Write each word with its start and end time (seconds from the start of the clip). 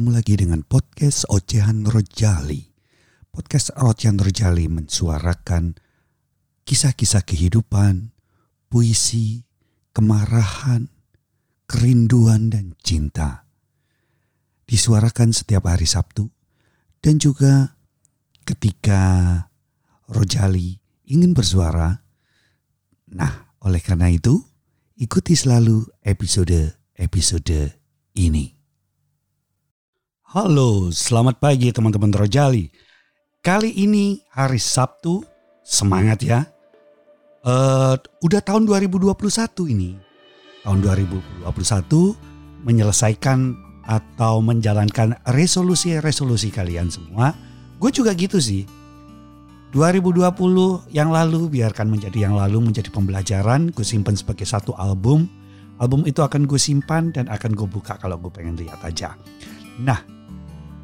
ketemu 0.00 0.16
lagi 0.16 0.32
dengan 0.40 0.64
podcast 0.64 1.28
Ocehan 1.28 1.84
Rojali. 1.84 2.72
Podcast 3.28 3.68
Ocehan 3.76 4.16
Rojali 4.16 4.64
mensuarakan 4.64 5.76
kisah-kisah 6.64 7.20
kehidupan, 7.20 8.08
puisi, 8.72 9.44
kemarahan, 9.92 10.88
kerinduan, 11.68 12.48
dan 12.48 12.80
cinta. 12.80 13.44
Disuarakan 14.64 15.36
setiap 15.36 15.68
hari 15.68 15.84
Sabtu 15.84 16.32
dan 17.04 17.20
juga 17.20 17.76
ketika 18.48 19.04
Rojali 20.08 20.80
ingin 21.12 21.36
bersuara. 21.36 22.00
Nah, 23.12 23.52
oleh 23.68 23.84
karena 23.84 24.08
itu, 24.08 24.40
ikuti 24.96 25.36
selalu 25.36 25.84
episode-episode 26.00 27.76
ini. 28.16 28.59
Halo, 30.30 30.94
selamat 30.94 31.42
pagi 31.42 31.74
teman-teman 31.74 32.14
Rojali. 32.14 32.70
Kali 33.42 33.74
ini 33.82 34.22
hari 34.30 34.62
Sabtu, 34.62 35.26
semangat 35.66 36.22
ya. 36.22 36.46
Uh, 37.42 37.98
udah 38.22 38.38
tahun 38.38 38.62
2021 38.62 39.10
ini. 39.74 39.98
Tahun 40.62 40.78
2021 40.86 41.42
menyelesaikan 42.62 43.58
atau 43.82 44.38
menjalankan 44.38 45.18
resolusi-resolusi 45.34 46.54
kalian 46.54 46.94
semua. 46.94 47.34
Gue 47.82 47.90
juga 47.90 48.14
gitu 48.14 48.38
sih. 48.38 48.70
2020 49.74 50.30
yang 50.94 51.10
lalu 51.10 51.50
biarkan 51.58 51.90
menjadi 51.90 52.30
yang 52.30 52.38
lalu 52.38 52.70
menjadi 52.70 52.86
pembelajaran. 52.94 53.74
Gue 53.74 53.82
simpan 53.82 54.14
sebagai 54.14 54.46
satu 54.46 54.78
album. 54.78 55.26
Album 55.82 56.06
itu 56.06 56.22
akan 56.22 56.46
gue 56.46 56.60
simpan 56.62 57.10
dan 57.10 57.26
akan 57.26 57.50
gue 57.50 57.66
buka 57.66 57.98
kalau 57.98 58.14
gue 58.14 58.30
pengen 58.30 58.54
lihat 58.54 58.78
aja. 58.86 59.18
Nah, 59.82 60.19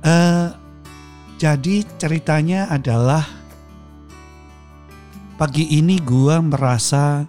Uh, 0.07 0.55
jadi 1.35 1.83
ceritanya 1.99 2.71
adalah 2.71 3.27
pagi 5.35 5.67
ini 5.67 5.99
gue 5.99 6.39
merasa 6.47 7.27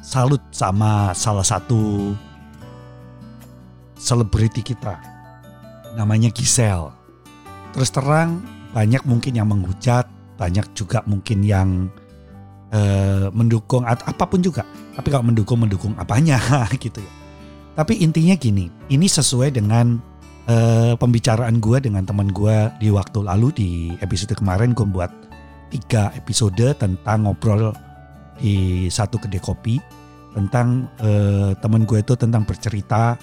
salut 0.00 0.40
sama 0.48 1.12
salah 1.12 1.44
satu 1.44 2.16
selebriti 4.00 4.64
kita. 4.64 4.96
Namanya 5.92 6.32
Giselle. 6.32 6.88
Terus 7.76 7.92
terang 7.92 8.40
banyak 8.72 9.04
mungkin 9.04 9.36
yang 9.36 9.52
menghujat, 9.52 10.08
banyak 10.40 10.72
juga 10.72 11.04
mungkin 11.04 11.44
yang 11.44 11.92
uh, 12.72 13.28
mendukung 13.28 13.84
atau 13.84 14.08
apa 14.08 14.24
pun 14.24 14.40
juga. 14.40 14.64
Tapi 14.96 15.12
kalau 15.12 15.28
mendukung 15.28 15.60
mendukung 15.60 15.92
apanya 16.00 16.40
gitu 16.80 17.04
ya. 17.04 17.12
Tapi 17.76 18.00
intinya 18.00 18.32
gini, 18.40 18.72
ini 18.88 19.04
sesuai 19.04 19.52
dengan 19.52 20.13
uh, 20.48 20.92
pembicaraan 20.96 21.60
gue 21.60 21.78
dengan 21.80 22.04
teman 22.04 22.28
gue 22.30 22.56
di 22.80 22.88
waktu 22.92 23.18
lalu 23.24 23.48
di 23.54 23.70
episode 24.00 24.36
kemarin 24.36 24.76
gue 24.76 24.86
buat 24.88 25.12
tiga 25.72 26.12
episode 26.14 26.76
tentang 26.78 27.26
ngobrol 27.26 27.74
di 28.38 28.86
satu 28.90 29.18
kedai 29.18 29.42
kopi 29.42 29.78
tentang 30.34 30.90
uh, 30.98 31.54
teman 31.62 31.86
gue 31.86 32.02
itu 32.02 32.14
tentang 32.18 32.42
bercerita 32.42 33.14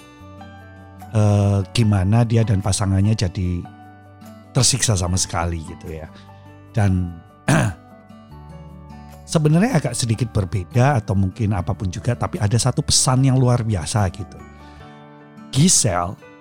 uh, 1.12 1.60
gimana 1.76 2.24
dia 2.24 2.42
dan 2.42 2.64
pasangannya 2.64 3.12
jadi 3.12 3.60
tersiksa 4.52 4.96
sama 4.96 5.16
sekali 5.20 5.60
gitu 5.64 5.92
ya. 5.92 6.08
Dan 6.72 7.20
sebenarnya 9.32 9.80
agak 9.80 9.94
sedikit 9.96 10.32
berbeda 10.32 11.04
atau 11.04 11.12
mungkin 11.12 11.52
apa 11.52 11.76
pun 11.76 11.92
juga 11.92 12.16
tapi 12.16 12.40
ada 12.40 12.56
satu 12.56 12.80
pesan 12.80 13.28
yang 13.28 13.36
luar 13.36 13.60
biasa 13.64 14.08
gitu. 14.12 14.38
Giselle 15.52 16.31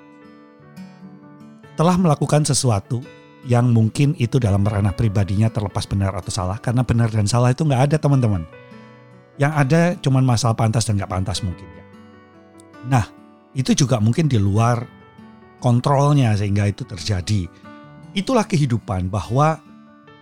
telah 1.75 1.95
melakukan 1.95 2.43
sesuatu 2.43 2.99
yang 3.47 3.73
mungkin 3.73 4.13
itu 4.21 4.37
dalam 4.37 4.61
ranah 4.61 4.93
pribadinya 4.93 5.49
terlepas 5.49 5.89
benar 5.89 6.13
atau 6.13 6.29
salah 6.29 6.61
karena 6.61 6.85
benar 6.85 7.09
dan 7.09 7.25
salah 7.25 7.49
itu 7.49 7.65
nggak 7.65 7.91
ada 7.91 7.97
teman-teman. 7.97 8.45
Yang 9.41 9.53
ada 9.57 9.81
cuma 9.97 10.19
masalah 10.21 10.53
pantas 10.53 10.85
dan 10.85 11.01
nggak 11.01 11.09
pantas 11.09 11.41
mungkin 11.41 11.65
ya. 11.65 11.85
Nah 12.85 13.05
itu 13.57 13.73
juga 13.73 13.97
mungkin 13.97 14.29
di 14.29 14.37
luar 14.37 14.85
kontrolnya 15.57 16.37
sehingga 16.37 16.69
itu 16.69 16.85
terjadi. 16.85 17.49
Itulah 18.13 18.45
kehidupan 18.45 19.09
bahwa 19.09 19.57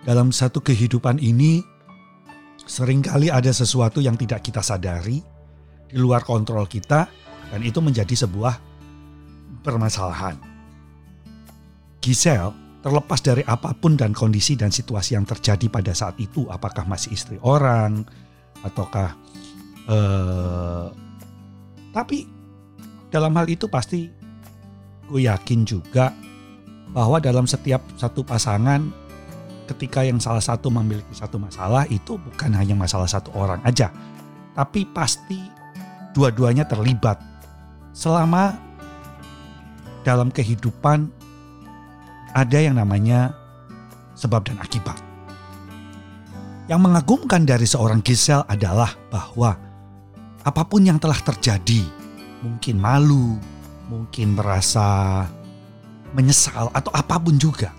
dalam 0.07 0.31
satu 0.31 0.63
kehidupan 0.63 1.19
ini 1.19 1.59
sering 2.63 3.03
kali 3.03 3.27
ada 3.27 3.49
sesuatu 3.51 3.99
yang 3.99 4.15
tidak 4.15 4.45
kita 4.45 4.63
sadari 4.63 5.19
di 5.89 5.97
luar 5.97 6.23
kontrol 6.23 6.69
kita 6.69 7.09
dan 7.49 7.61
itu 7.65 7.81
menjadi 7.81 8.13
sebuah 8.13 8.61
permasalahan 9.65 10.48
Giselle 11.99 12.55
terlepas 12.79 13.19
dari 13.19 13.43
apa 13.43 13.75
pun 13.75 13.99
dan 13.99 14.15
kondisi 14.15 14.55
dan 14.55 14.71
situasi 14.71 15.19
yang 15.19 15.27
terjadi 15.27 15.67
pada 15.67 15.91
saat 15.91 16.15
itu, 16.15 16.47
apakah 16.47 16.87
masih 16.87 17.11
istri 17.11 17.35
orang 17.43 18.07
ataukah 18.63 19.15
uh, 19.87 20.87
tapi 21.95 22.27
dalam 23.07 23.31
hal 23.35 23.47
itu 23.47 23.71
pasti 23.71 24.07
gue 25.07 25.21
yakin 25.27 25.63
juga 25.63 26.11
bahwa 26.91 27.23
dalam 27.23 27.47
setiap 27.47 27.79
satu 27.95 28.23
pasangan 28.23 28.83
ketika 29.71 30.03
yang 30.03 30.19
salah 30.19 30.43
satu 30.43 30.67
memiliki 30.67 31.15
satu 31.15 31.39
masalah 31.39 31.87
itu 31.87 32.19
bukan 32.19 32.51
hanya 32.51 32.75
masalah 32.75 33.07
satu 33.07 33.31
orang 33.31 33.63
aja 33.63 33.91
tapi 34.59 34.83
pasti 34.91 35.39
dua-duanya 36.11 36.67
terlibat. 36.67 37.15
Selama 37.93 38.55
dalam 40.03 40.27
kehidupan 40.31 41.11
ada 42.33 42.57
yang 42.59 42.77
namanya 42.77 43.33
sebab 44.13 44.45
dan 44.45 44.59
akibat. 44.59 44.97
Yang 46.69 46.81
mengagumkan 46.85 47.49
dari 47.49 47.65
seorang 47.65 48.05
Gisel 48.05 48.45
adalah 48.45 48.93
bahwa 49.09 49.57
apa 50.45 50.61
pun 50.67 50.85
yang 50.85 51.01
telah 51.01 51.17
terjadi, 51.17 51.81
mungkin 52.45 52.77
malu, 52.77 53.41
mungkin 53.89 54.37
merasa 54.37 55.25
menyesal 56.13 56.69
atau 56.75 56.91
apa 56.93 57.17
pun 57.17 57.41
juga. 57.41 57.73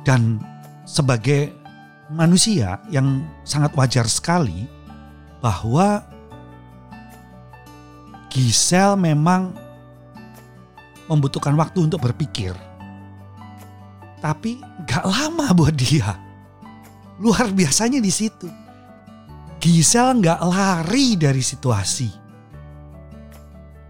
Dan 0.00 0.40
sebagai 0.88 1.52
manusia 2.08 2.80
yang 2.88 3.20
sangat 3.44 3.76
wajar 3.76 4.08
sekali 4.08 4.64
bahwa 5.44 6.00
Gisel 8.32 8.96
memang 8.96 9.52
membutuhkan 11.10 11.58
waktu 11.58 11.90
untuk 11.90 12.00
berpikir 12.00 12.54
tapi 14.20 14.60
gak 14.84 15.04
lama 15.08 15.52
buat 15.56 15.74
dia. 15.74 16.16
Luar 17.20 17.52
biasanya 17.52 18.00
di 18.00 18.12
situ. 18.12 18.48
Gisel 19.60 20.24
gak 20.24 20.40
lari 20.40 21.16
dari 21.20 21.40
situasi. 21.44 22.08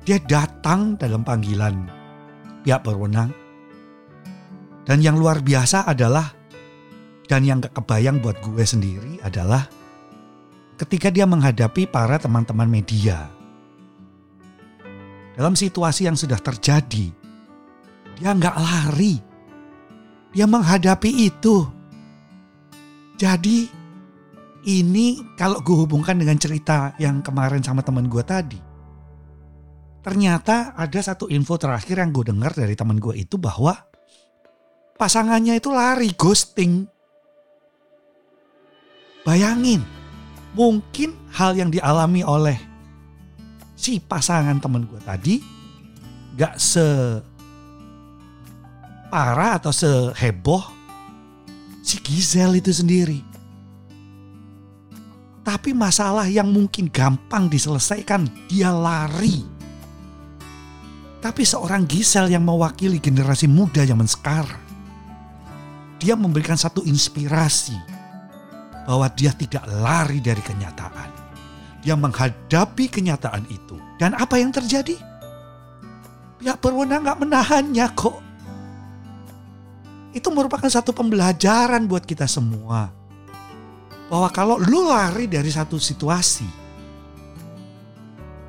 Dia 0.03 0.19
datang 0.23 0.99
dalam 0.99 1.23
panggilan 1.23 1.87
pihak 2.63 2.83
berwenang. 2.83 3.31
Dan 4.83 4.99
yang 5.05 5.15
luar 5.15 5.39
biasa 5.39 5.87
adalah, 5.87 6.27
dan 7.31 7.47
yang 7.47 7.63
gak 7.63 7.79
kebayang 7.79 8.19
buat 8.19 8.43
gue 8.43 8.65
sendiri 8.67 9.23
adalah 9.23 9.63
ketika 10.81 11.13
dia 11.13 11.29
menghadapi 11.29 11.87
para 11.87 12.19
teman-teman 12.19 12.67
media. 12.67 13.29
Dalam 15.37 15.55
situasi 15.55 16.11
yang 16.11 16.19
sudah 16.19 16.41
terjadi, 16.41 17.07
dia 18.19 18.31
nggak 18.37 18.57
lari 18.57 19.30
dia 20.31 20.47
menghadapi 20.47 21.11
itu. 21.31 21.67
Jadi 23.21 23.69
ini 24.67 25.21
kalau 25.37 25.61
gue 25.61 25.77
hubungkan 25.87 26.17
dengan 26.17 26.37
cerita 26.37 26.95
yang 26.97 27.21
kemarin 27.21 27.61
sama 27.61 27.85
teman 27.85 28.07
gue 28.07 28.23
tadi. 28.25 28.61
Ternyata 30.01 30.73
ada 30.73 31.01
satu 31.05 31.29
info 31.29 31.61
terakhir 31.61 32.01
yang 32.01 32.11
gue 32.13 32.33
dengar 32.33 32.57
dari 32.57 32.73
teman 32.73 32.97
gue 32.97 33.21
itu 33.21 33.37
bahwa 33.37 33.77
pasangannya 34.97 35.61
itu 35.61 35.69
lari 35.69 36.09
ghosting. 36.17 36.89
Bayangin, 39.21 39.85
mungkin 40.57 41.13
hal 41.37 41.53
yang 41.53 41.69
dialami 41.69 42.25
oleh 42.25 42.57
si 43.77 44.01
pasangan 44.01 44.61
teman 44.61 44.85
gue 44.85 45.01
tadi 45.05 45.41
gak 46.37 46.57
se 46.61 46.85
separah 49.11 49.59
atau 49.59 49.75
seheboh 49.75 50.63
si 51.83 51.99
Gizel 51.99 52.63
itu 52.63 52.71
sendiri. 52.71 53.27
Tapi 55.43 55.75
masalah 55.75 56.31
yang 56.31 56.47
mungkin 56.47 56.87
gampang 56.87 57.51
diselesaikan, 57.51 58.31
dia 58.47 58.71
lari. 58.71 59.43
Tapi 61.19 61.43
seorang 61.43 61.91
Gisel 61.91 62.31
yang 62.31 62.47
mewakili 62.47 63.03
generasi 63.03 63.51
muda 63.51 63.83
zaman 63.83 64.07
sekarang, 64.07 64.63
dia 65.99 66.15
memberikan 66.15 66.55
satu 66.55 66.87
inspirasi 66.87 67.75
bahwa 68.87 69.11
dia 69.11 69.35
tidak 69.35 69.67
lari 69.75 70.23
dari 70.23 70.39
kenyataan. 70.39 71.11
Dia 71.83 71.99
menghadapi 71.99 72.87
kenyataan 72.87 73.43
itu. 73.51 73.75
Dan 73.99 74.15
apa 74.15 74.39
yang 74.39 74.55
terjadi? 74.55 74.95
Pihak 76.39 76.63
berwenang 76.63 77.03
nggak 77.03 77.19
menahannya 77.27 77.91
kok. 77.99 78.30
Itu 80.11 80.35
merupakan 80.35 80.67
satu 80.67 80.91
pembelajaran 80.91 81.87
buat 81.87 82.03
kita 82.03 82.27
semua. 82.27 82.91
Bahwa 84.11 84.27
kalau 84.35 84.59
lu 84.59 84.91
lari 84.91 85.31
dari 85.31 85.51
satu 85.55 85.79
situasi, 85.79 86.47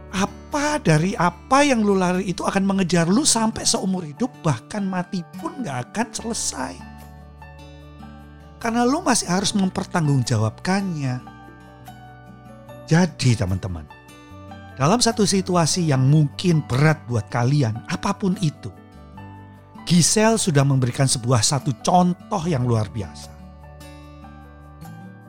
apa 0.09 0.81
dari 0.81 1.13
apa 1.13 1.61
yang 1.61 1.85
lu 1.85 1.93
lari 1.93 2.33
itu 2.33 2.41
akan 2.41 2.65
mengejar 2.65 3.05
lu 3.05 3.21
sampai 3.21 3.61
seumur 3.63 4.03
hidup 4.03 4.33
bahkan 4.41 4.81
mati 4.81 5.21
pun 5.37 5.61
gak 5.61 5.93
akan 5.93 6.07
selesai. 6.09 6.73
Karena 8.57 8.81
lu 8.81 9.05
masih 9.05 9.29
harus 9.29 9.53
mempertanggungjawabkannya. 9.53 11.15
Jadi 12.89 13.37
teman-teman, 13.37 13.85
dalam 14.81 14.97
satu 14.97 15.29
situasi 15.29 15.93
yang 15.93 16.09
mungkin 16.09 16.65
berat 16.65 17.05
buat 17.05 17.29
kalian, 17.29 17.85
apa 17.85 18.17
pun 18.17 18.33
itu, 18.41 18.73
Giselle 19.91 20.39
sudah 20.39 20.63
memberikan 20.63 21.03
sebuah 21.03 21.43
satu 21.43 21.75
contoh 21.83 22.39
yang 22.47 22.63
luar 22.63 22.87
biasa. 22.87 23.27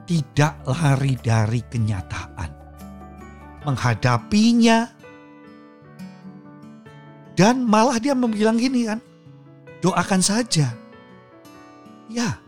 Tidak 0.07 0.63
lari 0.71 1.19
dari 1.19 1.67
kenyataan. 1.67 2.51
Menghadapinya. 3.67 4.87
Dan 7.35 7.67
malah 7.67 7.99
dia 7.99 8.15
bilang 8.15 8.55
gini 8.55 8.87
kan. 8.87 9.03
Doakan 9.83 10.23
saja. 10.23 10.71
Ya 12.07 12.39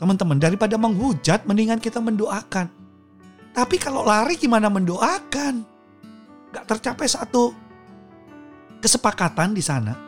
teman-teman 0.00 0.40
daripada 0.40 0.80
menghujat 0.80 1.44
mendingan 1.44 1.84
kita 1.84 2.00
mendoakan. 2.00 2.72
Tapi 3.52 3.76
kalau 3.76 4.08
lari 4.08 4.40
gimana 4.40 4.72
mendoakan? 4.72 5.68
Gak 6.48 6.64
tercapai 6.64 7.04
satu 7.04 7.52
kesepakatan 8.80 9.52
di 9.52 9.60
sana 9.60 10.07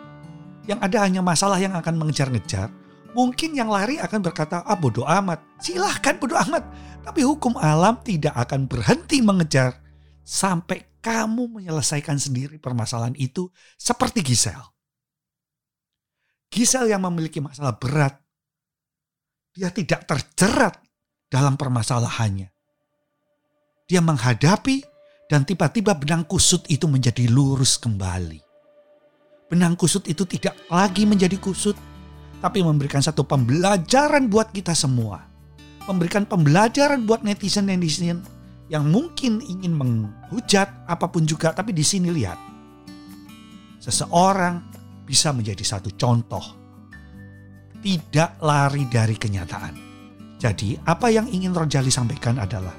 yang 0.69 0.81
ada 0.81 1.05
hanya 1.05 1.25
masalah 1.25 1.57
yang 1.57 1.73
akan 1.73 1.97
mengejar-ngejar, 1.97 2.69
mungkin 3.17 3.57
yang 3.57 3.73
lari 3.73 3.97
akan 3.97 4.21
berkata, 4.21 4.61
ah 4.67 4.77
bodoh 4.77 5.07
amat. 5.09 5.41
Silahkan 5.63 6.21
bodoh 6.21 6.37
amat. 6.49 6.65
Tapi 7.01 7.25
hukum 7.25 7.57
alam 7.57 7.97
tidak 8.05 8.37
akan 8.37 8.69
berhenti 8.69 9.25
mengejar 9.25 9.81
sampai 10.21 11.01
kamu 11.01 11.61
menyelesaikan 11.61 12.21
sendiri 12.21 12.61
permasalahan 12.61 13.17
itu 13.17 13.49
seperti 13.81 14.21
Gisel. 14.21 14.61
Gisel 16.53 16.93
yang 16.93 17.01
memiliki 17.09 17.41
masalah 17.41 17.79
berat, 17.81 18.21
dia 19.57 19.73
tidak 19.73 20.05
terjerat 20.05 20.77
dalam 21.31 21.57
permasalahannya. 21.57 22.53
Dia 23.89 24.03
menghadapi 24.05 24.83
dan 25.31 25.47
tiba-tiba 25.47 25.97
benang 25.97 26.27
kusut 26.27 26.67
itu 26.69 26.91
menjadi 26.91 27.27
lurus 27.31 27.79
kembali 27.79 28.50
benang 29.51 29.75
kusut 29.75 30.07
itu 30.07 30.23
tidak 30.23 30.55
lagi 30.71 31.03
menjadi 31.03 31.35
kusut, 31.43 31.75
tapi 32.39 32.63
memberikan 32.63 33.03
satu 33.03 33.27
pembelajaran 33.27 34.31
buat 34.31 34.55
kita 34.55 34.73
semua. 34.79 35.27
Memberikan 35.91 36.23
pembelajaran 36.23 37.03
buat 37.03 37.27
netizen-netizen 37.27 38.23
yang 38.71 38.87
mungkin 38.87 39.43
ingin 39.43 39.75
menghujat 39.75 40.71
apa 40.87 41.11
pun 41.11 41.27
juga, 41.27 41.51
tapi 41.51 41.75
di 41.75 41.83
sini 41.83 42.15
lihat. 42.15 42.39
Seseorang 43.83 44.63
bisa 45.03 45.35
menjadi 45.35 45.67
satu 45.67 45.91
contoh. 45.99 46.63
Tidak 47.83 48.39
lari 48.45 48.87
dari 48.87 49.19
kenyataan. 49.19 49.75
Jadi 50.39 50.79
apa 50.87 51.11
yang 51.11 51.27
ingin 51.27 51.51
Rojali 51.51 51.91
sampaikan 51.91 52.39
adalah, 52.39 52.77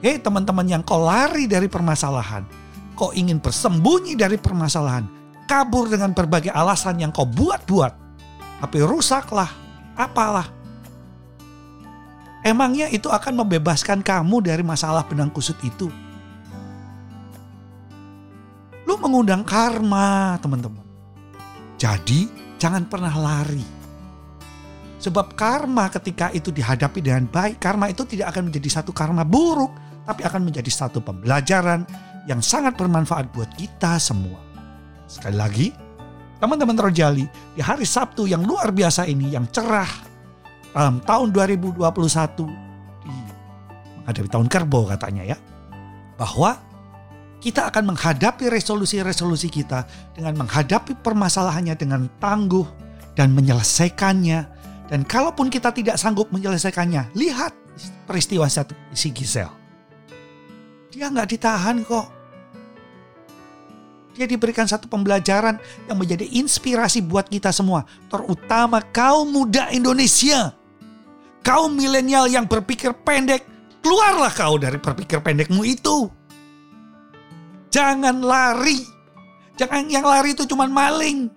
hei 0.00 0.16
teman-teman 0.16 0.64
yang 0.64 0.80
kau 0.80 1.04
lari 1.04 1.44
dari 1.44 1.68
permasalahan, 1.68 2.46
kau 2.96 3.12
ingin 3.12 3.42
bersembunyi 3.42 4.16
dari 4.16 4.40
permasalahan, 4.40 5.04
kabur 5.46 5.88
dengan 5.88 6.12
berbagai 6.12 6.50
alasan 6.50 7.00
yang 7.00 7.14
kau 7.14 7.24
buat-buat. 7.24 7.94
Tapi 8.60 8.78
rusaklah, 8.82 9.48
apalah. 9.94 10.50
Emangnya 12.46 12.86
itu 12.90 13.10
akan 13.10 13.42
membebaskan 13.42 14.06
kamu 14.06 14.38
dari 14.42 14.62
masalah 14.62 15.02
benang 15.02 15.30
kusut 15.34 15.58
itu? 15.66 15.90
Lu 18.86 18.94
mengundang 19.02 19.42
karma, 19.42 20.38
teman-teman. 20.38 20.86
Jadi, 21.74 22.30
jangan 22.54 22.86
pernah 22.86 23.10
lari. 23.10 23.66
Sebab 25.02 25.34
karma 25.34 25.90
ketika 25.90 26.30
itu 26.30 26.54
dihadapi 26.54 27.02
dengan 27.02 27.26
baik, 27.26 27.58
karma 27.58 27.90
itu 27.90 28.06
tidak 28.06 28.30
akan 28.30 28.48
menjadi 28.48 28.80
satu 28.80 28.94
karma 28.94 29.26
buruk, 29.26 29.74
tapi 30.06 30.22
akan 30.22 30.46
menjadi 30.46 30.70
satu 30.70 31.02
pembelajaran 31.02 31.82
yang 32.30 32.38
sangat 32.38 32.78
bermanfaat 32.78 33.26
buat 33.34 33.50
kita 33.58 33.98
semua. 33.98 34.45
Sekali 35.06 35.38
lagi, 35.38 35.66
teman-teman 36.42 36.74
Rojali, 36.74 37.26
di 37.54 37.62
hari 37.62 37.86
Sabtu 37.86 38.26
yang 38.26 38.42
luar 38.42 38.74
biasa 38.74 39.06
ini, 39.06 39.30
yang 39.30 39.46
cerah 39.54 39.88
dalam 40.74 40.98
tahun 41.02 41.30
2021, 41.30 41.78
di 43.06 43.14
menghadapi 44.02 44.28
tahun 44.30 44.46
kerbau 44.50 44.84
katanya 44.90 45.34
ya, 45.34 45.38
bahwa 46.18 46.58
kita 47.38 47.70
akan 47.70 47.94
menghadapi 47.94 48.50
resolusi-resolusi 48.50 49.46
kita 49.46 49.86
dengan 50.16 50.42
menghadapi 50.42 50.98
permasalahannya 50.98 51.78
dengan 51.78 52.10
tangguh 52.18 52.66
dan 53.14 53.30
menyelesaikannya. 53.30 54.40
Dan 54.86 55.02
kalaupun 55.02 55.50
kita 55.50 55.70
tidak 55.70 55.98
sanggup 55.98 56.30
menyelesaikannya, 56.34 57.14
lihat 57.14 57.54
peristiwa 58.06 58.46
si 58.94 59.10
Gisel. 59.14 59.50
Dia 60.90 61.10
nggak 61.12 61.28
ditahan 61.36 61.84
kok. 61.84 62.15
Dia 64.16 64.24
diberikan 64.24 64.64
satu 64.64 64.88
pembelajaran 64.88 65.60
yang 65.84 65.96
menjadi 66.00 66.24
inspirasi 66.24 67.04
buat 67.04 67.28
kita 67.28 67.52
semua, 67.52 67.84
terutama 68.08 68.80
kaum 68.80 69.28
muda 69.28 69.68
Indonesia. 69.68 70.56
Kaum 71.44 71.76
milenial 71.76 72.24
yang 72.26 72.48
berpikir 72.48 72.96
pendek, 73.04 73.44
keluarlah 73.84 74.32
kau 74.32 74.56
dari 74.56 74.80
berpikir 74.80 75.20
pendekmu 75.20 75.62
itu. 75.68 76.08
Jangan 77.68 78.24
lari. 78.24 78.80
Jangan 79.60 79.84
yang 79.92 80.08
lari 80.08 80.32
itu 80.32 80.48
cuma 80.48 80.64
maling. 80.64 81.28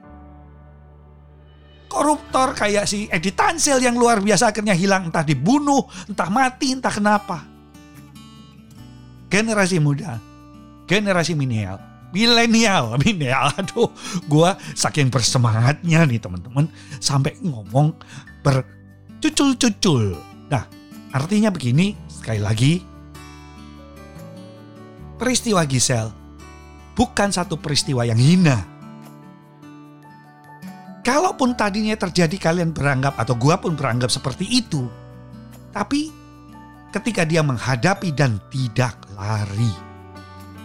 Koruptor 1.91 2.55
kayak 2.55 2.87
si 2.87 3.11
Edi 3.11 3.35
Tansel 3.35 3.83
yang 3.83 3.99
luar 3.99 4.23
biasa 4.23 4.55
akhirnya 4.55 4.73
hilang 4.73 5.11
entah 5.11 5.25
dibunuh, 5.25 5.83
entah 6.07 6.31
mati, 6.31 6.71
entah 6.71 6.93
kenapa. 6.93 7.43
Generasi 9.29 9.77
muda, 9.83 10.17
generasi 10.87 11.35
milenial 11.35 11.88
milenial. 12.15 12.95
Milenial. 13.01 13.53
Aduh 13.57 13.89
gue 14.25 14.49
saking 14.73 15.09
bersemangatnya 15.09 16.05
nih 16.05 16.19
teman-teman 16.21 16.67
sampai 16.99 17.37
ngomong 17.41 17.95
bercucul-cucul. 18.45 20.17
Nah 20.49 20.65
artinya 21.13 21.49
begini 21.53 21.93
sekali 22.09 22.41
lagi. 22.41 22.73
Peristiwa 25.19 25.67
Gisel 25.67 26.07
bukan 26.95 27.29
satu 27.31 27.59
peristiwa 27.59 28.07
yang 28.07 28.19
hina. 28.19 28.63
Kalaupun 31.03 31.55
tadinya 31.55 31.95
terjadi 31.95 32.37
kalian 32.39 32.71
beranggap 32.71 33.17
atau 33.19 33.35
gue 33.35 33.55
pun 33.59 33.73
beranggap 33.73 34.11
seperti 34.13 34.45
itu 34.47 34.87
tapi 35.69 36.09
ketika 36.89 37.23
dia 37.25 37.45
menghadapi 37.45 38.09
dan 38.13 38.41
tidak 38.49 38.97
lari 39.13 39.88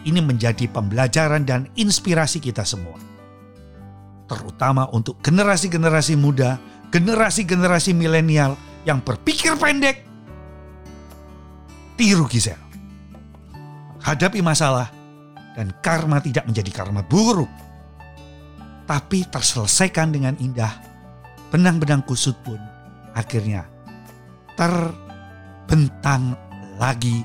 ini 0.04 0.20
menjadi 0.20 0.68
pembelajaran 0.68 1.44
dan 1.48 1.68
inspirasi 1.74 2.40
kita 2.40 2.62
semua. 2.62 2.96
Terutama 4.24 4.88
untuk 4.92 5.20
generasi-generasi 5.20 6.16
muda, 6.16 6.56
generasi-generasi 6.88 7.92
milenial 7.92 8.56
yang 8.88 9.00
berpikir 9.04 9.56
pendek. 9.56 10.04
Tiru 11.96 12.28
Gisel. 12.28 12.60
Hadapi 14.04 14.44
masalah 14.44 14.92
dan 15.56 15.72
karma 15.80 16.20
tidak 16.20 16.44
menjadi 16.44 16.70
karma 16.72 17.00
buruk. 17.04 17.48
Tapi 18.84 19.24
terselesaikan 19.32 20.12
dengan 20.12 20.36
indah. 20.36 20.72
Benang-benang 21.48 22.04
kusut 22.04 22.36
pun 22.44 22.58
akhirnya 23.14 23.64
terbentang 24.58 26.34
lagi 26.76 27.22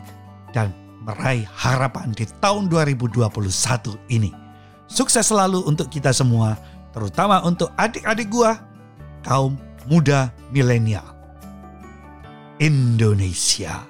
dan 0.53 0.69
meraih 1.03 1.47
harapan 1.55 2.11
di 2.11 2.27
tahun 2.43 2.67
2021 2.67 3.29
ini. 4.11 4.31
Sukses 4.89 5.29
selalu 5.29 5.63
untuk 5.69 5.87
kita 5.87 6.09
semua, 6.09 6.57
terutama 6.91 7.39
untuk 7.45 7.69
adik-adik 7.77 8.27
gua, 8.33 8.57
kaum 9.21 9.55
muda 9.85 10.33
milenial. 10.49 11.05
Indonesia. 12.59 13.85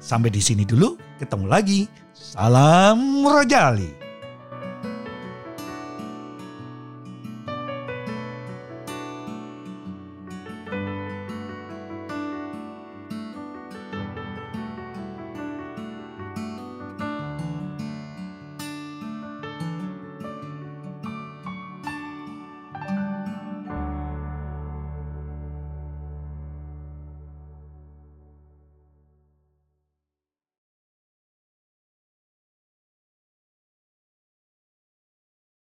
Sampai 0.00 0.32
di 0.32 0.40
sini 0.40 0.64
dulu, 0.64 0.96
ketemu 1.20 1.46
lagi. 1.46 1.80
Salam 2.16 3.22
Rojali. 3.22 3.99